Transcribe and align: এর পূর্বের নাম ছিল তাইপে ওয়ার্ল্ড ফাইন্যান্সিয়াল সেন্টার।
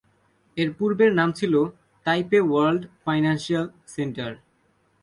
এর 0.57 0.69
পূর্বের 0.77 1.11
নাম 1.19 1.29
ছিল 1.39 1.53
তাইপে 2.05 2.39
ওয়ার্ল্ড 2.45 2.83
ফাইন্যান্সিয়াল 3.03 3.65
সেন্টার। 3.95 4.31